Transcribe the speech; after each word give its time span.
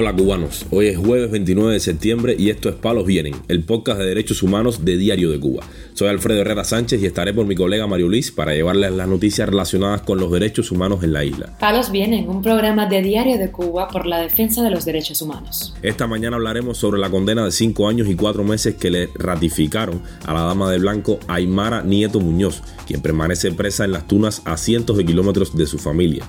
Hola 0.00 0.16
cubanos, 0.16 0.64
hoy 0.70 0.86
es 0.86 0.96
jueves 0.96 1.30
29 1.30 1.74
de 1.74 1.78
septiembre 1.78 2.34
y 2.38 2.48
esto 2.48 2.70
es 2.70 2.74
Palos 2.74 3.04
Vienen, 3.04 3.34
el 3.48 3.64
podcast 3.64 3.98
de 3.98 4.06
derechos 4.06 4.42
humanos 4.42 4.82
de 4.82 4.96
Diario 4.96 5.30
de 5.30 5.38
Cuba. 5.38 5.62
Soy 5.92 6.08
Alfredo 6.08 6.40
Herrera 6.40 6.64
Sánchez 6.64 7.02
y 7.02 7.04
estaré 7.04 7.34
por 7.34 7.44
mi 7.44 7.54
colega 7.54 7.86
Mario 7.86 8.08
Luis 8.08 8.30
para 8.30 8.54
llevarles 8.54 8.92
las 8.92 9.06
noticias 9.06 9.46
relacionadas 9.46 10.00
con 10.00 10.18
los 10.18 10.32
derechos 10.32 10.70
humanos 10.70 11.04
en 11.04 11.12
la 11.12 11.22
isla. 11.22 11.54
Palos 11.60 11.92
Vienen, 11.92 12.30
un 12.30 12.40
programa 12.40 12.86
de 12.86 13.02
Diario 13.02 13.36
de 13.36 13.50
Cuba 13.50 13.88
por 13.88 14.06
la 14.06 14.22
defensa 14.22 14.62
de 14.62 14.70
los 14.70 14.86
derechos 14.86 15.20
humanos. 15.20 15.74
Esta 15.82 16.06
mañana 16.06 16.36
hablaremos 16.36 16.78
sobre 16.78 16.98
la 16.98 17.10
condena 17.10 17.44
de 17.44 17.52
5 17.52 17.86
años 17.86 18.08
y 18.08 18.14
4 18.14 18.42
meses 18.42 18.76
que 18.76 18.88
le 18.88 19.10
ratificaron 19.14 20.00
a 20.24 20.32
la 20.32 20.44
dama 20.44 20.70
de 20.70 20.78
blanco 20.78 21.20
Aymara 21.28 21.82
Nieto 21.82 22.20
Muñoz, 22.20 22.62
quien 22.86 23.02
permanece 23.02 23.52
presa 23.52 23.84
en 23.84 23.92
las 23.92 24.08
tunas 24.08 24.40
a 24.46 24.56
cientos 24.56 24.96
de 24.96 25.04
kilómetros 25.04 25.54
de 25.54 25.66
su 25.66 25.78
familia. 25.78 26.24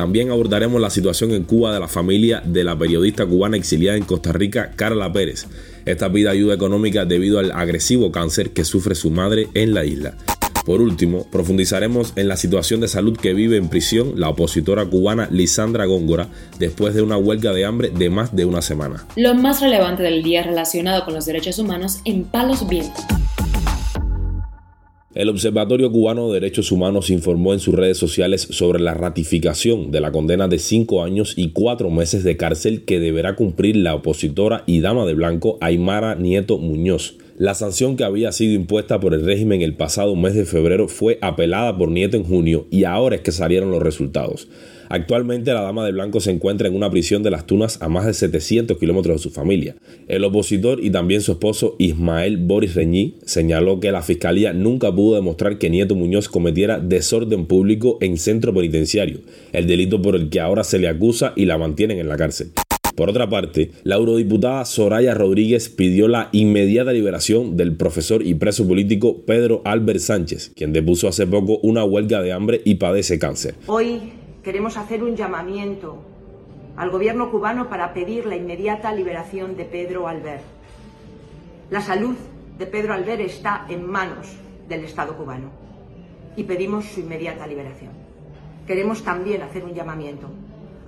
También 0.00 0.30
abordaremos 0.30 0.80
la 0.80 0.88
situación 0.88 1.32
en 1.32 1.44
Cuba 1.44 1.74
de 1.74 1.78
la 1.78 1.86
familia 1.86 2.42
de 2.42 2.64
la 2.64 2.74
periodista 2.74 3.26
cubana 3.26 3.58
exiliada 3.58 3.98
en 3.98 4.04
Costa 4.04 4.32
Rica, 4.32 4.70
Carla 4.74 5.12
Pérez. 5.12 5.46
Esta 5.84 6.10
pide 6.10 6.30
ayuda 6.30 6.54
económica 6.54 7.04
debido 7.04 7.38
al 7.38 7.52
agresivo 7.52 8.10
cáncer 8.10 8.52
que 8.52 8.64
sufre 8.64 8.94
su 8.94 9.10
madre 9.10 9.48
en 9.52 9.74
la 9.74 9.84
isla. 9.84 10.14
Por 10.64 10.80
último, 10.80 11.26
profundizaremos 11.30 12.14
en 12.16 12.28
la 12.28 12.38
situación 12.38 12.80
de 12.80 12.88
salud 12.88 13.14
que 13.14 13.34
vive 13.34 13.58
en 13.58 13.68
prisión 13.68 14.14
la 14.16 14.30
opositora 14.30 14.86
cubana 14.86 15.28
Lisandra 15.30 15.84
Góngora 15.84 16.28
después 16.58 16.94
de 16.94 17.02
una 17.02 17.18
huelga 17.18 17.52
de 17.52 17.66
hambre 17.66 17.90
de 17.90 18.08
más 18.08 18.34
de 18.34 18.46
una 18.46 18.62
semana. 18.62 19.04
Lo 19.16 19.34
más 19.34 19.60
relevante 19.60 20.02
del 20.02 20.22
día 20.22 20.42
relacionado 20.42 21.04
con 21.04 21.12
los 21.12 21.26
derechos 21.26 21.58
humanos 21.58 21.98
en 22.06 22.24
Palos 22.24 22.66
Vientos. 22.66 23.04
El 25.12 25.28
Observatorio 25.28 25.90
Cubano 25.90 26.28
de 26.28 26.34
Derechos 26.34 26.70
Humanos 26.70 27.10
informó 27.10 27.52
en 27.52 27.58
sus 27.58 27.74
redes 27.74 27.98
sociales 27.98 28.42
sobre 28.42 28.78
la 28.78 28.94
ratificación 28.94 29.90
de 29.90 30.00
la 30.00 30.12
condena 30.12 30.46
de 30.46 30.60
cinco 30.60 31.02
años 31.02 31.34
y 31.36 31.50
cuatro 31.50 31.90
meses 31.90 32.22
de 32.22 32.36
cárcel 32.36 32.84
que 32.84 33.00
deberá 33.00 33.34
cumplir 33.34 33.74
la 33.74 33.96
opositora 33.96 34.62
y 34.66 34.80
dama 34.80 35.06
de 35.06 35.14
blanco 35.14 35.58
Aymara 35.60 36.14
Nieto 36.14 36.58
Muñoz. 36.58 37.16
La 37.40 37.54
sanción 37.54 37.96
que 37.96 38.04
había 38.04 38.32
sido 38.32 38.52
impuesta 38.52 39.00
por 39.00 39.14
el 39.14 39.24
régimen 39.24 39.62
el 39.62 39.72
pasado 39.72 40.14
mes 40.14 40.34
de 40.34 40.44
febrero 40.44 40.88
fue 40.88 41.18
apelada 41.22 41.74
por 41.78 41.90
Nieto 41.90 42.18
en 42.18 42.24
junio 42.24 42.66
y 42.70 42.84
ahora 42.84 43.16
es 43.16 43.22
que 43.22 43.32
salieron 43.32 43.70
los 43.70 43.82
resultados. 43.82 44.46
Actualmente 44.90 45.54
la 45.54 45.62
dama 45.62 45.86
de 45.86 45.92
blanco 45.92 46.20
se 46.20 46.32
encuentra 46.32 46.68
en 46.68 46.76
una 46.76 46.90
prisión 46.90 47.22
de 47.22 47.30
las 47.30 47.46
Tunas 47.46 47.80
a 47.80 47.88
más 47.88 48.04
de 48.04 48.12
700 48.12 48.76
kilómetros 48.76 49.16
de 49.16 49.22
su 49.22 49.30
familia. 49.30 49.74
El 50.06 50.22
opositor 50.24 50.84
y 50.84 50.90
también 50.90 51.22
su 51.22 51.32
esposo 51.32 51.76
Ismael 51.78 52.36
Boris 52.36 52.74
Reñí 52.74 53.14
señaló 53.24 53.80
que 53.80 53.90
la 53.90 54.02
fiscalía 54.02 54.52
nunca 54.52 54.94
pudo 54.94 55.14
demostrar 55.14 55.56
que 55.56 55.70
Nieto 55.70 55.94
Muñoz 55.94 56.28
cometiera 56.28 56.78
desorden 56.78 57.46
público 57.46 57.96
en 58.02 58.18
centro 58.18 58.52
penitenciario, 58.52 59.20
el 59.54 59.66
delito 59.66 60.02
por 60.02 60.14
el 60.14 60.28
que 60.28 60.40
ahora 60.40 60.62
se 60.62 60.78
le 60.78 60.88
acusa 60.88 61.32
y 61.36 61.46
la 61.46 61.56
mantienen 61.56 62.00
en 62.00 62.08
la 62.08 62.18
cárcel. 62.18 62.50
Por 63.00 63.08
otra 63.08 63.30
parte, 63.30 63.70
la 63.82 63.94
eurodiputada 63.94 64.62
Soraya 64.66 65.14
Rodríguez 65.14 65.70
pidió 65.70 66.06
la 66.06 66.28
inmediata 66.32 66.92
liberación 66.92 67.56
del 67.56 67.74
profesor 67.74 68.22
y 68.22 68.34
preso 68.34 68.68
político 68.68 69.22
Pedro 69.22 69.62
Albert 69.64 70.00
Sánchez, 70.00 70.52
quien 70.54 70.74
depuso 70.74 71.08
hace 71.08 71.26
poco 71.26 71.56
una 71.62 71.82
huelga 71.82 72.20
de 72.20 72.34
hambre 72.34 72.60
y 72.62 72.74
padece 72.74 73.18
cáncer. 73.18 73.54
Hoy 73.68 74.12
queremos 74.44 74.76
hacer 74.76 75.02
un 75.02 75.16
llamamiento 75.16 75.96
al 76.76 76.90
gobierno 76.90 77.30
cubano 77.30 77.70
para 77.70 77.94
pedir 77.94 78.26
la 78.26 78.36
inmediata 78.36 78.92
liberación 78.92 79.56
de 79.56 79.64
Pedro 79.64 80.06
Albert. 80.06 80.42
La 81.70 81.80
salud 81.80 82.16
de 82.58 82.66
Pedro 82.66 82.92
Albert 82.92 83.22
está 83.22 83.64
en 83.70 83.86
manos 83.86 84.26
del 84.68 84.84
Estado 84.84 85.16
cubano 85.16 85.48
y 86.36 86.44
pedimos 86.44 86.84
su 86.84 87.00
inmediata 87.00 87.46
liberación. 87.46 87.92
Queremos 88.66 89.02
también 89.02 89.40
hacer 89.40 89.64
un 89.64 89.72
llamamiento 89.72 90.28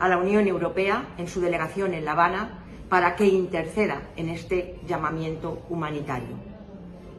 a 0.02 0.08
la 0.08 0.18
Unión 0.18 0.48
Europea 0.48 1.14
en 1.16 1.28
su 1.28 1.40
delegación 1.40 1.94
en 1.94 2.04
La 2.04 2.12
Habana 2.12 2.58
para 2.88 3.14
que 3.14 3.28
interceda 3.28 4.02
en 4.16 4.30
este 4.30 4.74
llamamiento 4.88 5.62
humanitario. 5.70 6.34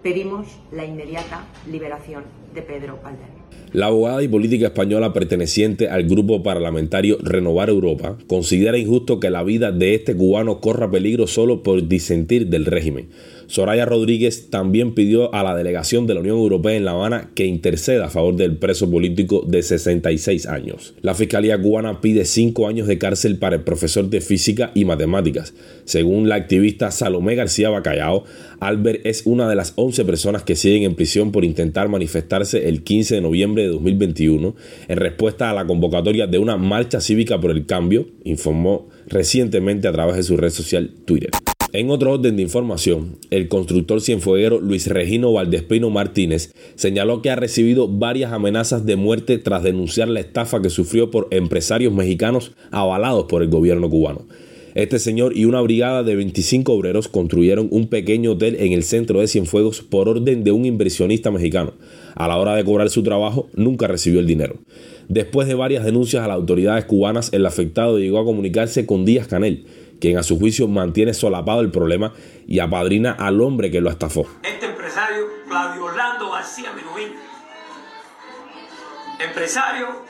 Pedimos 0.03 0.47
la 0.69 0.83
inmediata 0.83 1.47
liberación 1.71 2.25
de 2.53 2.61
Pedro 2.61 2.99
Albert. 3.05 3.31
La 3.71 3.85
abogada 3.85 4.21
y 4.21 4.27
política 4.27 4.67
española 4.67 5.13
perteneciente 5.13 5.87
al 5.87 6.03
grupo 6.03 6.43
parlamentario 6.43 7.17
Renovar 7.21 7.69
Europa 7.69 8.17
considera 8.27 8.77
injusto 8.77 9.21
que 9.21 9.29
la 9.29 9.43
vida 9.43 9.71
de 9.71 9.95
este 9.95 10.15
cubano 10.15 10.59
corra 10.59 10.91
peligro 10.91 11.25
solo 11.25 11.63
por 11.63 11.87
disentir 11.87 12.47
del 12.47 12.65
régimen. 12.65 13.09
Soraya 13.47 13.85
Rodríguez 13.85 14.49
también 14.49 14.93
pidió 14.93 15.33
a 15.33 15.43
la 15.43 15.55
delegación 15.55 16.07
de 16.07 16.13
la 16.13 16.21
Unión 16.21 16.37
Europea 16.37 16.75
en 16.75 16.85
La 16.85 16.91
Habana 16.91 17.31
que 17.35 17.45
interceda 17.45 18.05
a 18.05 18.09
favor 18.09 18.35
del 18.35 18.57
preso 18.57 18.89
político 18.89 19.43
de 19.47 19.61
66 19.61 20.47
años. 20.47 20.93
La 21.01 21.13
Fiscalía 21.13 21.61
cubana 21.61 22.01
pide 22.01 22.25
5 22.25 22.67
años 22.67 22.87
de 22.87 22.97
cárcel 22.97 23.37
para 23.37 23.55
el 23.55 23.63
profesor 23.63 24.09
de 24.09 24.21
física 24.21 24.71
y 24.73 24.85
matemáticas. 24.85 25.53
Según 25.85 26.29
la 26.29 26.35
activista 26.35 26.91
Salomé 26.91 27.35
García 27.35 27.69
Bacallao, 27.69 28.23
Albert 28.59 29.05
es 29.05 29.23
una 29.25 29.49
de 29.49 29.55
las 29.55 29.73
11 29.75 30.05
personas 30.05 30.43
que 30.43 30.55
siguen 30.55 30.83
en 30.83 30.95
prisión 30.95 31.31
por 31.31 31.43
intentar 31.43 31.89
manifestarse 31.89 32.69
el 32.69 32.83
15 32.83 33.15
de 33.15 33.21
noviembre 33.21 33.63
de 33.63 33.69
2021 33.69 34.55
en 34.87 34.97
respuesta 34.97 35.49
a 35.49 35.53
la 35.53 35.65
convocatoria 35.65 36.27
de 36.27 36.39
una 36.39 36.57
marcha 36.57 37.01
cívica 37.01 37.39
por 37.39 37.51
el 37.51 37.65
cambio, 37.65 38.07
informó 38.23 38.89
recientemente 39.07 39.87
a 39.87 39.91
través 39.91 40.15
de 40.15 40.23
su 40.23 40.37
red 40.37 40.49
social 40.49 40.91
Twitter. 41.05 41.31
En 41.75 41.89
otro 41.89 42.11
orden 42.11 42.35
de 42.35 42.43
información, 42.43 43.17
el 43.31 43.47
constructor 43.47 43.99
cienfueguero 43.99 44.59
Luis 44.59 44.85
Regino 44.85 45.33
Valdespino 45.33 45.89
Martínez 45.89 46.53
señaló 46.75 47.23
que 47.23 47.31
ha 47.31 47.35
recibido 47.35 47.87
varias 47.87 48.31
amenazas 48.31 48.85
de 48.85 48.95
muerte 48.95 49.39
tras 49.39 49.63
denunciar 49.63 50.07
la 50.07 50.19
estafa 50.19 50.61
que 50.61 50.69
sufrió 50.69 51.09
por 51.09 51.29
empresarios 51.31 51.91
mexicanos 51.91 52.51
avalados 52.69 53.25
por 53.25 53.41
el 53.41 53.49
gobierno 53.49 53.89
cubano. 53.89 54.27
Este 54.75 54.99
señor 54.99 55.35
y 55.35 55.45
una 55.45 55.61
brigada 55.61 56.03
de 56.03 56.15
25 56.15 56.71
obreros 56.71 57.07
construyeron 57.07 57.69
un 57.71 57.87
pequeño 57.87 58.33
hotel 58.33 58.57
en 58.59 58.71
el 58.71 58.83
centro 58.83 59.19
de 59.19 59.27
Cienfuegos 59.27 59.81
por 59.81 60.09
orden 60.09 60.43
de 60.43 60.51
un 60.51 60.65
inversionista 60.65 61.31
mexicano. 61.31 61.73
A 62.13 62.27
la 62.27 62.37
hora 62.37 62.55
de 62.55 62.63
cobrar 62.63 62.91
su 62.91 63.01
trabajo, 63.01 63.49
nunca 63.55 63.87
recibió 63.87 64.19
el 64.19 64.27
dinero. 64.27 64.59
Después 65.09 65.47
de 65.47 65.55
varias 65.55 65.85
denuncias 65.85 66.23
a 66.23 66.27
las 66.27 66.35
autoridades 66.35 66.85
cubanas, 66.85 67.33
el 67.33 67.47
afectado 67.47 67.97
llegó 67.97 68.19
a 68.19 68.25
comunicarse 68.25 68.85
con 68.85 69.05
Díaz 69.05 69.27
Canel, 69.27 69.65
quien 69.99 70.17
a 70.17 70.23
su 70.23 70.37
juicio 70.39 70.67
mantiene 70.67 71.13
solapado 71.13 71.61
el 71.61 71.71
problema 71.71 72.13
y 72.47 72.59
apadrina 72.59 73.11
al 73.11 73.41
hombre 73.41 73.71
que 73.71 73.81
lo 73.81 73.89
estafó. 73.89 74.27
Este 74.43 74.65
empresario, 74.65 75.27
Claudio 75.47 75.85
Orlando 75.85 76.31
García 76.31 76.71
Menuín, 76.73 77.13
empresario, 79.19 80.03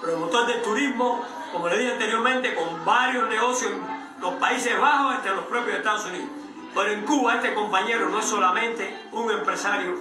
promotor 0.00 0.46
del 0.46 0.62
turismo, 0.62 1.24
como 1.52 1.68
le 1.68 1.78
dije 1.78 1.92
anteriormente, 1.92 2.54
con 2.54 2.84
varios 2.84 3.28
negocios 3.28 3.72
en 3.72 4.22
los 4.22 4.34
Países 4.34 4.78
Bajos, 4.78 5.16
entre 5.16 5.34
los 5.34 5.44
propios 5.46 5.76
Estados 5.76 6.06
Unidos. 6.06 6.28
Pero 6.74 6.92
en 6.92 7.00
Cuba 7.02 7.36
este 7.36 7.54
compañero 7.54 8.08
no 8.08 8.20
es 8.20 8.26
solamente 8.26 8.94
un 9.12 9.30
empresario 9.30 9.96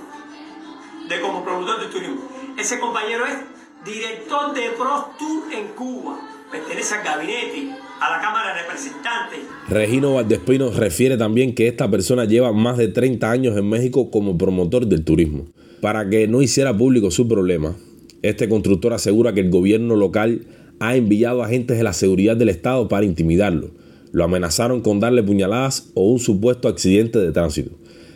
de 1.08 1.22
como 1.22 1.44
promotor 1.44 1.80
de 1.80 1.88
turismo. 1.88 2.22
Ese 2.58 2.80
compañero 2.80 3.26
es 3.26 3.38
director 3.86 4.54
de 4.54 4.70
Tour 5.18 5.54
en 5.54 5.70
Cuba. 5.70 6.20
Pertenece 6.52 6.96
al 6.96 7.04
gabinete 7.04 7.76
a 8.00 8.12
la 8.12 8.22
Cámara 8.22 8.54
de 8.54 8.62
Representantes. 8.62 9.40
Regino 9.70 10.14
Valdespino 10.14 10.72
refiere 10.72 11.18
también 11.18 11.56
que 11.56 11.68
esta 11.68 11.90
persona 11.90 12.26
lleva 12.26 12.54
más 12.54 12.78
de 12.78 12.88
30 12.88 13.30
años 13.30 13.58
en 13.58 13.68
México 13.70 14.12
como 14.12 14.38
promotor 14.38 14.88
del 14.88 15.04
turismo. 15.04 15.46
Para 15.82 16.10
que 16.10 16.28
no 16.28 16.42
hiciera 16.42 16.76
público 16.76 17.12
su 17.12 17.28
problema, 17.28 17.76
este 18.22 18.50
constructor 18.50 18.94
asegura 18.94 19.34
que 19.34 19.42
el 19.42 19.50
gobierno 19.50 19.96
local 19.96 20.48
ha 20.80 20.96
enviado 20.96 21.44
agentes 21.44 21.78
de 21.78 21.84
la 21.84 21.94
seguridad 21.94 22.38
del 22.38 22.50
Estado 22.50 22.88
para 22.88 23.06
intimidarlo. 23.06 23.72
Lo 24.12 24.24
amenazaron 24.24 24.82
con 24.82 25.00
darle 25.00 25.24
puñaladas 25.24 25.92
o 25.94 26.12
un 26.12 26.20
supuesto 26.20 26.68
accidente 26.68 27.20
de 27.20 27.32
tránsito. 27.32 27.72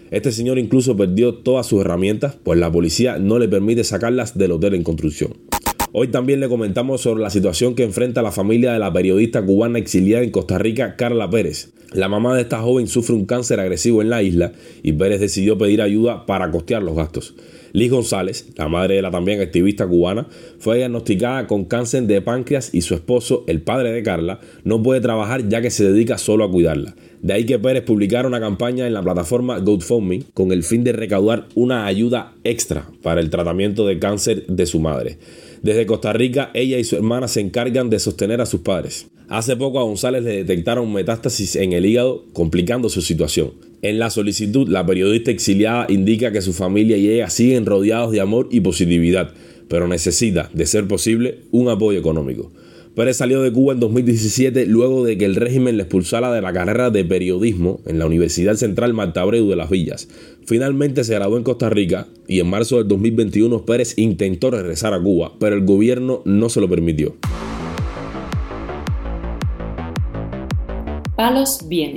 Este 0.09 0.31
señor 0.31 0.59
incluso 0.59 0.97
perdió 0.97 1.35
todas 1.35 1.67
sus 1.67 1.81
herramientas, 1.81 2.35
pues 2.43 2.59
la 2.59 2.71
policía 2.71 3.17
no 3.17 3.39
le 3.39 3.47
permite 3.47 3.83
sacarlas 3.83 4.37
del 4.37 4.51
hotel 4.51 4.75
en 4.75 4.83
construcción. 4.83 5.50
Hoy 5.93 6.07
también 6.07 6.39
le 6.39 6.47
comentamos 6.47 7.01
sobre 7.01 7.21
la 7.21 7.29
situación 7.29 7.75
que 7.75 7.83
enfrenta 7.83 8.21
la 8.21 8.31
familia 8.31 8.71
de 8.71 8.79
la 8.79 8.93
periodista 8.93 9.41
cubana 9.41 9.77
exiliada 9.77 10.23
en 10.23 10.31
Costa 10.31 10.57
Rica, 10.57 10.95
Carla 10.95 11.29
Pérez. 11.29 11.73
La 11.91 12.07
mamá 12.07 12.33
de 12.33 12.43
esta 12.43 12.61
joven 12.61 12.87
sufre 12.87 13.13
un 13.13 13.25
cáncer 13.25 13.59
agresivo 13.59 14.01
en 14.01 14.09
la 14.09 14.23
isla 14.23 14.53
y 14.83 14.93
Pérez 14.93 15.19
decidió 15.19 15.57
pedir 15.57 15.81
ayuda 15.81 16.25
para 16.25 16.49
costear 16.49 16.81
los 16.81 16.95
gastos. 16.95 17.35
Liz 17.73 17.91
González, 17.91 18.47
la 18.55 18.69
madre 18.69 18.95
de 18.95 19.01
la 19.01 19.11
también 19.11 19.41
activista 19.41 19.85
cubana, 19.85 20.27
fue 20.59 20.77
diagnosticada 20.77 21.47
con 21.47 21.65
cáncer 21.65 22.03
de 22.03 22.21
páncreas 22.21 22.73
y 22.73 22.81
su 22.81 22.93
esposo, 22.93 23.43
el 23.47 23.61
padre 23.61 23.91
de 23.91 24.01
Carla, 24.01 24.39
no 24.63 24.81
puede 24.81 25.01
trabajar 25.01 25.49
ya 25.49 25.61
que 25.61 25.71
se 25.71 25.91
dedica 25.91 26.17
solo 26.17 26.45
a 26.45 26.51
cuidarla. 26.51 26.95
De 27.21 27.33
ahí 27.33 27.45
que 27.45 27.59
Pérez 27.59 27.83
publicara 27.83 28.27
una 28.27 28.39
campaña 28.39 28.87
en 28.87 28.93
la 28.93 29.03
plataforma 29.03 29.59
GoFundMe 29.59 30.23
con 30.33 30.51
el 30.51 30.63
fin 30.63 30.83
de 30.83 30.91
recaudar 30.91 31.47
una 31.53 31.85
ayuda 31.85 32.33
extra 32.43 32.89
para 33.03 33.21
el 33.21 33.29
tratamiento 33.29 33.85
de 33.85 33.99
cáncer 33.99 34.47
de 34.47 34.65
su 34.65 34.79
madre. 34.79 35.19
Desde 35.61 35.85
Costa 35.85 36.13
Rica, 36.13 36.49
ella 36.55 36.79
y 36.79 36.83
su 36.83 36.95
hermana 36.95 37.27
se 37.27 37.41
encargan 37.41 37.91
de 37.91 37.99
sostener 37.99 38.41
a 38.41 38.47
sus 38.47 38.61
padres. 38.61 39.07
Hace 39.29 39.55
poco 39.55 39.79
a 39.79 39.83
González 39.83 40.23
le 40.23 40.43
detectaron 40.43 40.91
metástasis 40.91 41.55
en 41.55 41.73
el 41.73 41.85
hígado, 41.85 42.25
complicando 42.33 42.89
su 42.89 43.01
situación. 43.01 43.53
En 43.83 43.99
la 43.99 44.09
solicitud, 44.09 44.67
la 44.67 44.85
periodista 44.85 45.31
exiliada 45.31 45.85
indica 45.89 46.31
que 46.31 46.41
su 46.41 46.53
familia 46.53 46.97
y 46.97 47.09
ella 47.09 47.29
siguen 47.29 47.65
rodeados 47.65 48.11
de 48.11 48.19
amor 48.19 48.49
y 48.51 48.61
positividad, 48.61 49.31
pero 49.69 49.87
necesita, 49.87 50.49
de 50.53 50.65
ser 50.65 50.87
posible, 50.87 51.39
un 51.51 51.69
apoyo 51.69 51.99
económico. 51.99 52.51
Pérez 52.95 53.17
salió 53.17 53.41
de 53.41 53.53
Cuba 53.53 53.73
en 53.73 53.79
2017 53.79 54.65
luego 54.65 55.05
de 55.05 55.17
que 55.17 55.23
el 55.23 55.35
régimen 55.37 55.77
le 55.77 55.83
expulsara 55.83 56.33
de 56.33 56.41
la 56.41 56.51
carrera 56.51 56.89
de 56.89 57.05
periodismo 57.05 57.79
en 57.85 57.99
la 57.99 58.05
Universidad 58.05 58.55
Central 58.55 58.93
Marta 58.93 59.21
Abreu 59.21 59.47
de 59.47 59.55
las 59.55 59.69
Villas. 59.69 60.09
Finalmente 60.45 61.05
se 61.05 61.13
graduó 61.13 61.37
en 61.37 61.43
Costa 61.43 61.69
Rica 61.69 62.07
y 62.27 62.41
en 62.41 62.49
marzo 62.49 62.77
del 62.77 62.89
2021 62.89 63.65
Pérez 63.65 63.97
intentó 63.97 64.51
regresar 64.51 64.93
a 64.93 65.01
Cuba, 65.01 65.31
pero 65.39 65.55
el 65.55 65.63
gobierno 65.63 66.21
no 66.25 66.49
se 66.49 66.59
lo 66.59 66.67
permitió. 66.67 67.15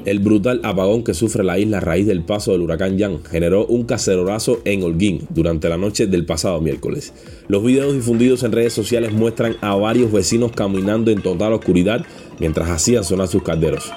El 0.05 0.19
brutal 0.19 0.61
apagón 0.65 1.03
que 1.03 1.15
sufre 1.15 1.45
la 1.45 1.59
isla 1.59 1.79
a 1.79 1.81
raíz 1.81 2.07
del 2.07 2.23
paso 2.23 2.53
del 2.53 2.61
huracán 2.61 2.99
Jan 2.99 3.25
generó 3.25 3.65
un 3.67 3.85
cacerolazo 3.85 4.61
en 4.65 4.83
Holguín 4.83 5.27
durante 5.31 5.69
la 5.69 5.79
noche 5.79 6.07
del 6.07 6.27
pasado 6.27 6.61
miércoles. 6.61 7.13
Los 7.49 7.65
videos 7.65 7.95
difundidos 7.95 8.43
en 8.43 8.53
redes 8.53 8.75
sociales 8.75 9.13
muestran 9.13 9.57
a 9.63 9.75
varios 9.77 10.13
vecinos 10.13 10.53
caminando 10.53 11.11
en 11.11 11.23
total 11.23 11.55
oscuridad 11.55 12.05
mientras 12.39 12.69
hacían 12.69 13.05
sonar 13.05 13.29
sus 13.29 13.43
calderos. 13.43 13.91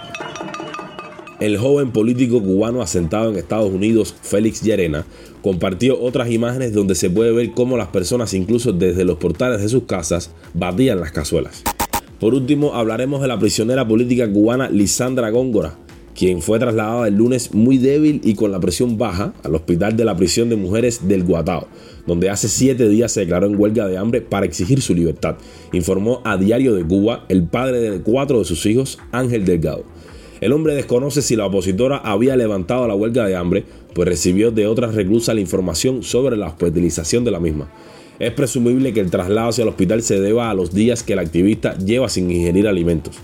El 1.39 1.57
joven 1.57 1.91
político 1.91 2.41
cubano 2.41 2.81
asentado 2.81 3.29
en 3.29 3.35
Estados 3.35 3.71
Unidos, 3.71 4.15
Félix 4.21 4.63
Llerena, 4.63 5.05
compartió 5.43 6.01
otras 6.01 6.31
imágenes 6.31 6.73
donde 6.73 6.95
se 6.95 7.09
puede 7.09 7.31
ver 7.31 7.51
cómo 7.51 7.77
las 7.77 7.89
personas, 7.89 8.33
incluso 8.33 8.71
desde 8.71 9.05
los 9.05 9.17
portales 9.17 9.61
de 9.61 9.69
sus 9.69 9.83
casas, 9.83 10.31
batían 10.53 10.99
las 10.99 11.11
cazuelas. 11.11 11.63
Por 12.19 12.33
último, 12.33 12.73
hablaremos 12.73 13.21
de 13.21 13.27
la 13.27 13.37
prisionera 13.37 13.87
política 13.87 14.31
cubana 14.31 14.71
Lisandra 14.71 15.29
Góngora, 15.29 15.77
quien 16.15 16.41
fue 16.41 16.57
trasladada 16.57 17.07
el 17.07 17.13
lunes 17.13 17.53
muy 17.53 17.77
débil 17.77 18.21
y 18.23 18.33
con 18.33 18.51
la 18.51 18.59
presión 18.59 18.97
baja 18.97 19.35
al 19.43 19.53
hospital 19.53 19.95
de 19.95 20.03
la 20.03 20.17
prisión 20.17 20.49
de 20.49 20.55
mujeres 20.55 21.07
del 21.07 21.23
Guatao, 21.23 21.67
donde 22.07 22.31
hace 22.31 22.47
siete 22.47 22.89
días 22.89 23.11
se 23.11 23.19
declaró 23.19 23.45
en 23.45 23.59
huelga 23.59 23.85
de 23.85 23.99
hambre 23.99 24.21
para 24.21 24.47
exigir 24.47 24.81
su 24.81 24.95
libertad, 24.95 25.35
informó 25.73 26.21
a 26.25 26.37
Diario 26.37 26.73
de 26.73 26.83
Cuba 26.83 27.25
el 27.29 27.43
padre 27.43 27.81
de 27.81 28.01
cuatro 28.01 28.39
de 28.39 28.45
sus 28.45 28.65
hijos, 28.65 28.97
Ángel 29.11 29.45
Delgado. 29.45 29.83
El 30.41 30.53
hombre 30.53 30.73
desconoce 30.73 31.21
si 31.21 31.35
la 31.35 31.45
opositora 31.45 31.97
había 31.97 32.35
levantado 32.35 32.87
la 32.87 32.95
huelga 32.95 33.27
de 33.27 33.35
hambre, 33.35 33.63
pues 33.93 34.07
recibió 34.07 34.49
de 34.49 34.65
otras 34.65 34.95
reclusas 34.95 35.35
la 35.35 35.41
información 35.41 36.01
sobre 36.01 36.35
la 36.35 36.47
hospitalización 36.47 37.23
de 37.25 37.31
la 37.31 37.39
misma. 37.39 37.69
Es 38.19 38.33
presumible 38.33 38.93
que 38.93 38.99
el 38.99 39.11
traslado 39.11 39.49
hacia 39.49 39.61
el 39.61 39.69
hospital 39.69 40.01
se 40.01 40.19
deba 40.19 40.49
a 40.49 40.55
los 40.55 40.73
días 40.73 41.03
que 41.03 41.13
el 41.13 41.19
activista 41.19 41.77
lleva 41.77 42.09
sin 42.09 42.31
ingerir 42.31 42.67
alimentos. 42.67 43.15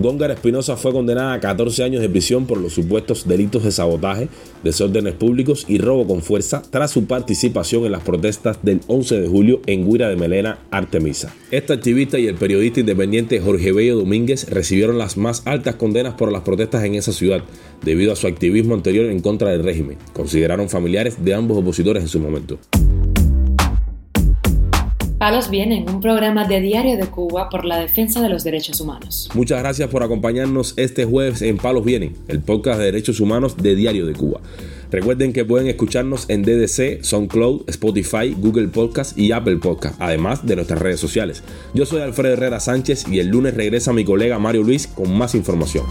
Góngara 0.00 0.34
Espinosa 0.34 0.76
fue 0.76 0.92
condenada 0.92 1.32
a 1.32 1.40
14 1.40 1.82
años 1.82 2.00
de 2.00 2.08
prisión 2.08 2.46
por 2.46 2.58
los 2.58 2.72
supuestos 2.72 3.26
delitos 3.26 3.64
de 3.64 3.72
sabotaje, 3.72 4.28
desórdenes 4.62 5.14
públicos 5.14 5.64
y 5.66 5.78
robo 5.78 6.06
con 6.06 6.22
fuerza 6.22 6.62
tras 6.70 6.92
su 6.92 7.06
participación 7.06 7.84
en 7.84 7.90
las 7.90 8.04
protestas 8.04 8.60
del 8.62 8.80
11 8.86 9.22
de 9.22 9.26
julio 9.26 9.60
en 9.66 9.90
Guira 9.90 10.08
de 10.08 10.14
Melena, 10.14 10.60
Artemisa. 10.70 11.34
Esta 11.50 11.74
activista 11.74 12.16
y 12.16 12.28
el 12.28 12.36
periodista 12.36 12.78
independiente 12.78 13.40
Jorge 13.40 13.72
Bello 13.72 13.96
Domínguez 13.96 14.48
recibieron 14.50 14.98
las 14.98 15.16
más 15.16 15.42
altas 15.46 15.74
condenas 15.74 16.14
por 16.14 16.30
las 16.30 16.42
protestas 16.42 16.84
en 16.84 16.94
esa 16.94 17.12
ciudad, 17.12 17.42
debido 17.84 18.12
a 18.12 18.16
su 18.16 18.28
activismo 18.28 18.74
anterior 18.74 19.06
en 19.06 19.18
contra 19.18 19.50
del 19.50 19.64
régimen, 19.64 19.98
consideraron 20.12 20.68
familiares 20.68 21.24
de 21.24 21.34
ambos 21.34 21.58
opositores 21.58 22.04
en 22.04 22.08
su 22.08 22.20
momento. 22.20 22.60
Palos 25.18 25.50
Vienen, 25.50 25.90
un 25.90 26.00
programa 26.00 26.46
de 26.46 26.60
Diario 26.60 26.96
de 26.96 27.06
Cuba 27.06 27.48
por 27.48 27.64
la 27.64 27.80
defensa 27.80 28.22
de 28.22 28.28
los 28.28 28.44
derechos 28.44 28.80
humanos. 28.80 29.28
Muchas 29.34 29.58
gracias 29.58 29.88
por 29.90 30.04
acompañarnos 30.04 30.74
este 30.76 31.04
jueves 31.04 31.42
en 31.42 31.56
Palos 31.56 31.84
Vienen, 31.84 32.16
el 32.28 32.40
podcast 32.40 32.78
de 32.78 32.84
derechos 32.84 33.18
humanos 33.18 33.56
de 33.56 33.74
Diario 33.74 34.06
de 34.06 34.12
Cuba. 34.12 34.40
Recuerden 34.92 35.32
que 35.32 35.44
pueden 35.44 35.66
escucharnos 35.66 36.30
en 36.30 36.44
DDC, 36.44 37.02
SoundCloud, 37.02 37.68
Spotify, 37.68 38.32
Google 38.38 38.68
Podcast 38.68 39.18
y 39.18 39.32
Apple 39.32 39.56
Podcast, 39.56 40.00
además 40.00 40.46
de 40.46 40.54
nuestras 40.54 40.80
redes 40.80 41.00
sociales. 41.00 41.42
Yo 41.74 41.84
soy 41.84 42.00
Alfredo 42.00 42.34
Herrera 42.34 42.60
Sánchez 42.60 43.08
y 43.08 43.18
el 43.18 43.26
lunes 43.26 43.54
regresa 43.54 43.92
mi 43.92 44.04
colega 44.04 44.38
Mario 44.38 44.62
Luis 44.62 44.86
con 44.86 45.12
más 45.12 45.34
información. 45.34 45.84